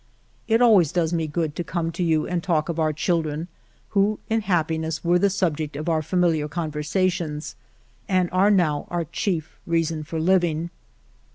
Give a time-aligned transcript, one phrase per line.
[0.47, 3.47] "It always does me good to come to you and talk of our children,
[3.89, 7.55] who in happiness were the subject of our familiar conversations,
[8.09, 10.71] and are now our chief reason for Hving.